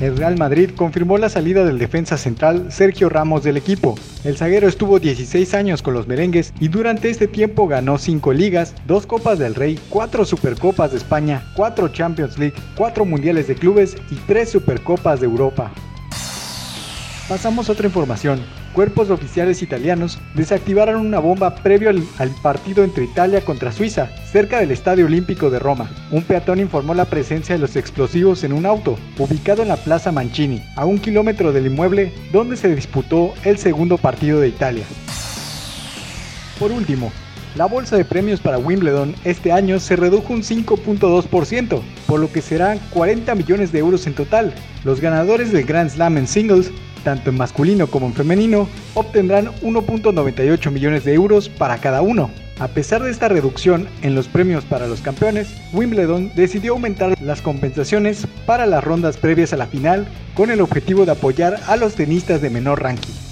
[0.00, 3.96] El Real Madrid confirmó la salida del defensa central Sergio Ramos del equipo.
[4.24, 8.74] El zaguero estuvo 16 años con los merengues y durante este tiempo ganó 5 ligas,
[8.86, 13.94] 2 Copas del Rey, 4 Supercopas de España, 4 Champions League, 4 Mundiales de Clubes
[14.10, 15.70] y 3 Supercopas de Europa.
[17.28, 18.40] Pasamos a otra información.
[18.72, 24.70] Cuerpos oficiales italianos desactivaron una bomba previo al, partido entre Italia contra Suiza, cerca del
[24.70, 25.90] Estadio Olímpico de Roma.
[26.12, 30.12] Un peatón informó la presencia de los explosivos en un auto, ubicado en la Plaza
[30.12, 34.84] Mancini, a un kilómetro del inmueble donde se disputó el segundo partido de Italia.
[36.60, 37.10] Por último,
[37.56, 42.42] la bolsa de premios para Wimbledon este año se redujo un 5.2%, por lo que
[42.42, 44.54] serán 40 millones de euros en total.
[44.84, 46.70] Los ganadores del Grand Slam en singles
[47.02, 52.30] tanto en masculino como en femenino, obtendrán 1.98 millones de euros para cada uno.
[52.58, 57.40] A pesar de esta reducción en los premios para los campeones, Wimbledon decidió aumentar las
[57.40, 61.94] compensaciones para las rondas previas a la final con el objetivo de apoyar a los
[61.94, 63.29] tenistas de menor ranking.